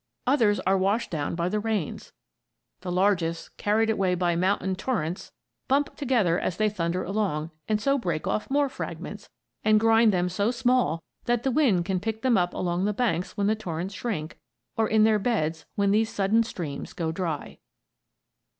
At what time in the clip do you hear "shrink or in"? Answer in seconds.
13.93-15.03